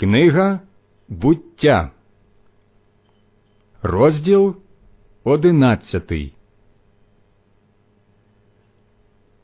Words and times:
Книга 0.00 0.60
буття, 1.08 1.90
розділ 3.82 4.56
одинадцятий. 5.24 6.34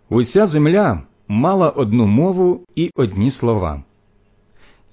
Уся 0.09 0.47
земля 0.47 1.03
мала 1.29 1.71
одну 1.71 2.07
мову 2.07 2.65
і 2.75 2.91
одні 2.95 3.31
слова. 3.31 3.85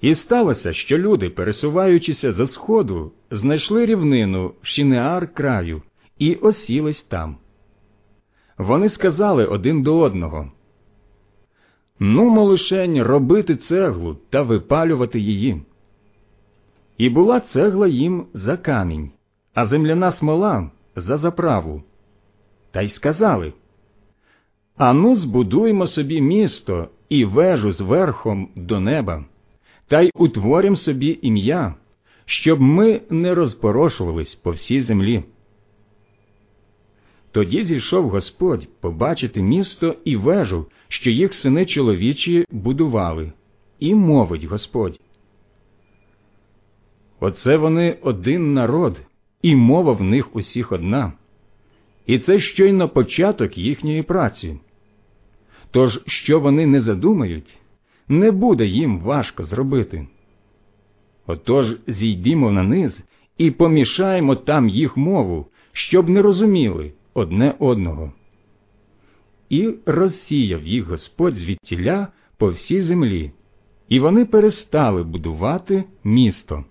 І 0.00 0.14
сталося, 0.14 0.72
що 0.72 0.98
люди, 0.98 1.30
пересуваючися 1.30 2.32
за 2.32 2.46
сходу, 2.46 3.12
знайшли 3.30 3.86
рівнину 3.86 4.54
Шинеар 4.62 5.34
краю 5.34 5.82
і 6.18 6.34
осілись 6.34 7.02
там. 7.02 7.36
Вони 8.58 8.88
сказали 8.88 9.46
один 9.46 9.82
до 9.82 9.98
одного 9.98 10.52
Ну, 12.00 12.44
лишень 12.44 13.02
робити 13.02 13.56
цеглу 13.56 14.16
та 14.30 14.42
випалювати 14.42 15.20
її. 15.20 15.62
І 16.98 17.08
була 17.08 17.40
цегла 17.40 17.88
їм 17.88 18.26
за 18.34 18.56
камінь, 18.56 19.10
а 19.54 19.66
земляна 19.66 20.12
смола 20.12 20.70
за 20.96 21.18
заправу. 21.18 21.82
Та 22.70 22.82
й 22.82 22.88
сказали 22.88 23.52
Ану, 24.76 25.16
збудуємо 25.16 25.86
собі 25.86 26.20
місто 26.20 26.88
і 27.08 27.24
вежу 27.24 27.72
з 27.72 27.80
верхом 27.80 28.48
до 28.56 28.80
неба, 28.80 29.24
та 29.88 30.00
й 30.00 30.10
утворім 30.14 30.76
собі 30.76 31.18
ім'я, 31.22 31.74
щоб 32.26 32.60
ми 32.60 33.00
не 33.10 33.34
розпорошувались 33.34 34.34
по 34.34 34.50
всій 34.50 34.80
землі. 34.80 35.24
Тоді 37.32 37.64
зійшов 37.64 38.08
Господь 38.08 38.68
побачити 38.80 39.42
місто 39.42 39.96
і 40.04 40.16
вежу, 40.16 40.66
що 40.88 41.10
їх 41.10 41.34
сини 41.34 41.66
чоловічі 41.66 42.44
будували, 42.50 43.32
і 43.78 43.94
мовить 43.94 44.44
Господь. 44.44 45.00
Оце 47.20 47.56
вони 47.56 47.98
один 48.02 48.54
народ, 48.54 49.00
і 49.42 49.56
мова 49.56 49.92
в 49.92 50.02
них 50.02 50.36
усіх 50.36 50.72
одна, 50.72 51.12
і 52.06 52.18
це 52.18 52.40
щойно 52.40 52.88
початок 52.88 53.58
їхньої 53.58 54.02
праці. 54.02 54.58
Тож, 55.70 56.00
що 56.06 56.40
вони 56.40 56.66
не 56.66 56.80
задумають, 56.80 57.58
не 58.08 58.30
буде 58.30 58.66
їм 58.66 59.00
важко 59.00 59.44
зробити. 59.44 60.06
Отож 61.26 61.76
зійдімо 61.86 62.50
на 62.50 62.62
низ 62.62 63.00
і 63.38 63.50
помішаємо 63.50 64.36
там 64.36 64.68
їх 64.68 64.96
мову, 64.96 65.46
щоб 65.72 66.08
не 66.08 66.22
розуміли 66.22 66.92
одне 67.18 67.54
одного. 67.58 68.12
І 69.48 69.74
розсіяв 69.86 70.66
їх 70.66 70.84
Господь 70.84 71.36
звідтіля 71.36 72.08
по 72.36 72.50
всій 72.50 72.80
землі, 72.80 73.32
і 73.88 74.00
вони 74.00 74.24
перестали 74.24 75.02
будувати 75.02 75.84
місто. 76.04 76.64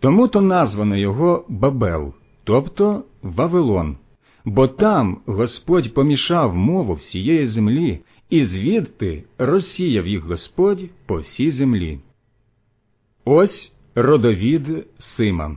Тому 0.00 0.28
то 0.28 0.40
названо 0.40 0.96
його 0.96 1.44
Бабел, 1.48 2.14
тобто 2.44 3.04
Вавилон, 3.22 3.96
бо 4.44 4.68
там 4.68 5.20
Господь 5.26 5.94
помішав 5.94 6.56
мову 6.56 6.94
всієї 6.94 7.46
землі, 7.46 8.00
і 8.30 8.44
звідти 8.44 9.24
розсіяв 9.38 10.06
їх 10.06 10.24
Господь 10.24 10.80
по 11.06 11.16
всій 11.16 11.50
землі. 11.50 12.00
Ось 13.24 13.72
родовід 13.94 14.86
Сима. 14.98 15.56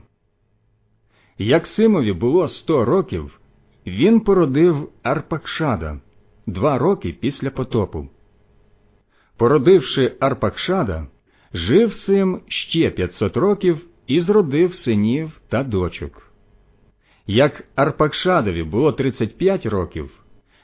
Як 1.42 1.68
Симові 1.68 2.14
було 2.14 2.48
сто 2.48 2.86
років, 2.86 3.40
він 3.88 4.20
породив 4.20 4.90
Арпакшада 5.04 6.00
два 6.48 6.78
роки 6.78 7.16
після 7.20 7.50
потопу. 7.50 8.08
Породивши 9.38 10.16
Арпакшада, 10.20 11.08
жив 11.54 11.94
Сим 11.94 12.42
ще 12.48 12.90
п'ятсот 12.90 13.38
років 13.38 13.86
і 14.08 14.22
зродив 14.22 14.76
синів 14.76 15.42
та 15.50 15.64
дочок. 15.64 16.32
Як 17.28 17.64
Арпакшадові 17.76 18.64
було 18.64 18.92
тридцять 18.92 19.38
п'ять 19.38 19.66
років, 19.66 20.12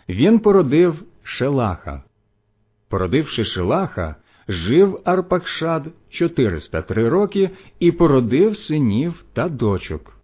він 0.09 0.39
породив 0.39 1.03
Шелаха. 1.23 2.03
Породивши 2.89 3.45
Шелаха, 3.45 4.15
жив 4.47 5.01
Арпакшад 5.05 5.87
403 6.09 7.09
роки 7.09 7.49
і 7.79 7.91
породив 7.91 8.57
синів 8.57 9.23
та 9.33 9.49
дочок. 9.49 10.14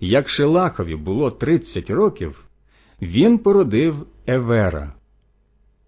Як 0.00 0.28
Шелахові 0.28 0.96
було 0.96 1.30
30 1.30 1.90
років, 1.90 2.44
він 3.02 3.38
породив 3.38 4.06
Евера. 4.26 4.92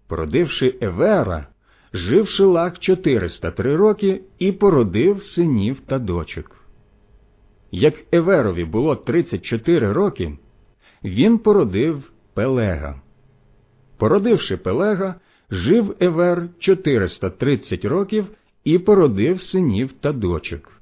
Породивши 0.07 0.77
Евера, 0.81 1.47
жив 1.93 2.27
Шелах 2.27 2.79
403 2.79 3.75
роки 3.75 4.21
і 4.39 4.51
породив 4.51 5.23
синів 5.23 5.79
та 5.79 5.99
дочок. 5.99 6.57
Як 7.71 7.93
Еверові 8.11 8.65
було 8.65 8.95
34 8.95 9.93
роки, 9.93 10.37
він 11.03 11.37
породив 11.37 12.11
Пелега. 12.33 13.01
Породивши 13.97 14.57
Пелега, 14.57 15.15
жив 15.51 15.95
Евер 15.99 16.49
430 16.59 17.85
років 17.85 18.27
і 18.63 18.79
породив 18.79 19.41
синів 19.41 19.93
та 19.93 20.11
дочок. 20.11 20.80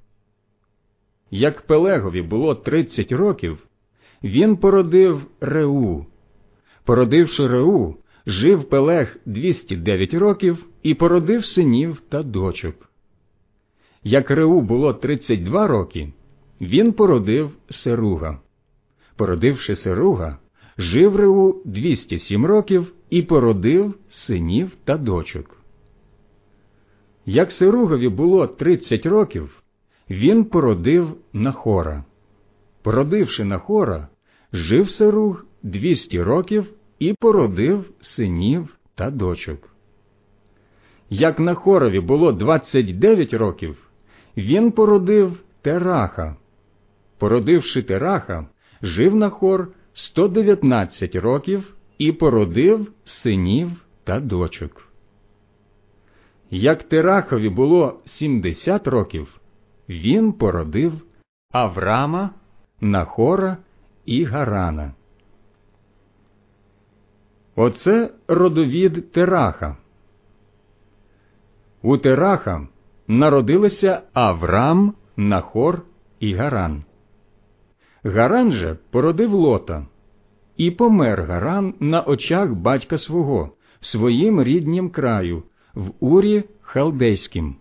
Як 1.32 1.62
Пелегові 1.62 2.22
було 2.22 2.56
30 2.56 3.12
років, 3.12 3.68
він 4.24 4.58
породив 4.58 5.26
Реу. 5.42 6.06
Породивши 6.84 7.48
Реу, 7.48 7.96
жив 8.26 8.70
Пелег 8.70 9.18
209 9.26 10.14
років 10.14 10.66
і 10.84 10.94
породив 10.94 11.46
синів 11.46 12.02
та 12.10 12.24
дочок. 12.24 12.90
Як 14.04 14.32
Реу 14.32 14.62
було 14.62 14.94
32 14.94 15.68
роки, 15.68 16.14
він 16.62 16.94
породив 16.94 17.52
Серуга. 17.70 18.40
Породивши 19.16 19.76
Серуга, 19.76 20.38
жив 20.78 21.16
Реу 21.16 21.62
207 21.66 22.46
років 22.46 22.94
і 23.10 23.22
породив 23.22 23.96
синів 24.10 24.72
та 24.84 24.98
дочок. 24.98 25.58
Як 27.26 27.52
Серугові 27.52 28.10
було 28.10 28.48
30 28.48 29.06
років, 29.06 29.59
він 30.10 30.46
породив 30.46 31.18
Нахора. 31.34 32.04
Породивши 32.82 33.44
Нахора, 33.44 34.08
жив 34.54 34.90
Серуг 34.90 35.46
200 35.64 36.22
років 36.22 36.68
і 37.00 37.14
породив 37.14 37.90
синів 38.02 38.78
та 38.96 39.12
дочок. 39.12 39.70
Як 41.10 41.40
Нахорові 41.40 42.00
було 42.00 42.32
29 42.32 43.34
років, 43.34 43.90
він 44.38 44.72
породив 44.72 45.40
Тераха. 45.62 46.36
Породивши 47.18 47.84
Тераха, 47.84 48.48
жив 48.82 49.16
Нахор 49.16 49.68
119 49.94 51.16
років 51.16 51.76
і 51.98 52.12
породив 52.12 52.92
синів 53.06 53.72
та 54.04 54.20
дочок. 54.20 54.90
Як 56.52 56.84
Терахові 56.84 57.50
було 57.50 58.00
70 58.06 58.88
років, 58.88 59.39
він 59.90 60.34
породив 60.34 61.02
Аврама, 61.52 62.30
Нахора 62.82 63.58
і 64.06 64.24
Гарана. 64.24 64.94
Оце 67.56 68.14
родовід 68.28 69.12
Тераха. 69.12 69.78
У 71.82 71.98
Тераха 71.98 72.68
народилися 73.08 74.02
Аврам, 74.14 74.94
Нахор 75.18 75.82
і 76.20 76.34
Гаран. 76.34 76.84
Гаран 78.04 78.52
же 78.52 78.78
породив 78.92 79.34
лота, 79.34 79.86
і 80.58 80.72
помер 80.72 81.24
Гаран 81.24 81.74
на 81.80 82.02
очах 82.02 82.54
батька 82.54 82.98
свого, 82.98 83.52
своїм 83.82 84.44
ріднім 84.44 84.90
краю, 84.90 85.44
в 85.76 85.92
Урі 86.00 86.44
Халдейським. 86.62 87.56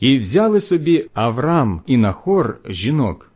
І 0.00 0.18
взяли 0.18 0.60
собі 0.60 1.10
Аврам 1.14 1.82
і 1.86 1.96
Нахор 1.96 2.58
жінок. 2.68 3.30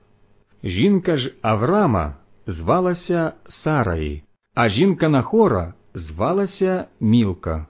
Жінка 0.65 1.17
ж 1.17 1.33
Аврама 1.43 2.15
звалася 2.47 3.33
Сараї, 3.49 4.23
а 4.55 4.69
жінка 4.69 5.09
Нахора 5.09 5.75
звалася 5.95 6.87
Мілка, 7.01 7.67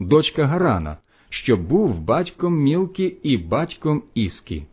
дочка 0.00 0.46
Гарана, 0.46 0.96
що 1.30 1.56
був 1.56 2.00
батьком 2.00 2.54
Мілки 2.58 3.16
і 3.22 3.36
батьком 3.36 4.02
Іскі. 4.14 4.66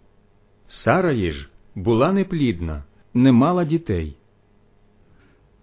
Сараї 0.68 1.32
ж 1.32 1.50
була 1.76 2.12
неплідна, 2.12 2.84
не 3.14 3.32
мала 3.32 3.66
дітей. 3.66 4.16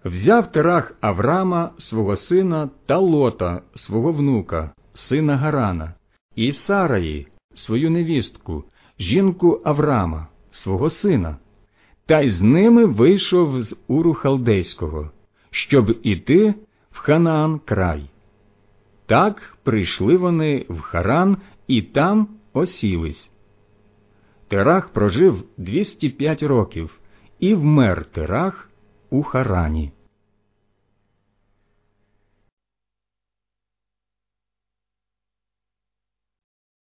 Взяв 0.05 0.53
Терах 0.53 0.95
Аврама 1.01 1.71
свого 1.79 2.17
сина 2.17 2.71
та 2.87 2.99
лота 2.99 3.63
свого 3.75 4.13
внука, 4.13 4.73
сина 4.95 5.37
Гарана, 5.37 5.95
і 6.37 6.53
Сараї 6.53 7.29
свою 7.57 7.91
невістку, 7.91 8.65
жінку 8.99 9.61
Аврама, 9.65 10.29
свого 10.51 10.91
сина, 10.91 11.37
та 12.07 12.21
й 12.21 12.29
з 12.29 12.43
ними 12.43 12.85
вийшов 12.85 13.63
з 13.63 13.77
Уру 13.89 14.15
Халдейського, 14.15 15.11
щоб 15.51 15.99
іти 16.03 16.55
в 16.91 16.99
Ханаан 16.99 17.59
край. 17.59 18.11
Так 19.07 19.57
прийшли 19.63 20.17
вони 20.17 20.67
в 20.69 20.81
Харан 20.81 21.37
і 21.67 21.83
там 21.83 22.29
осілись. 22.53 23.31
Терах 24.49 24.89
прожив 24.89 25.45
205 25.57 26.43
років 26.43 27.01
і 27.41 27.55
вмер 27.55 28.05
Терах 28.05 28.71
у 29.11 29.23
Харані. 29.23 29.93